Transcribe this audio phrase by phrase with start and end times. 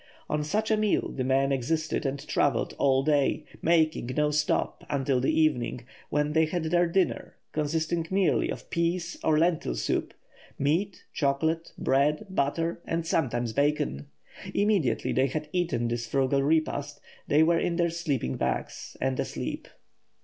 [0.31, 5.19] On such a meal the men existed and travelled all day, making no stop until
[5.19, 10.15] the evening, when they had their dinner, consisting merely of pease or lentil soup,
[10.57, 14.07] meat, chocolate, bread, butter, and, sometimes, bacon.
[14.55, 19.67] Immediately they had eaten this frugal repast they were in their sleeping bags and asleep.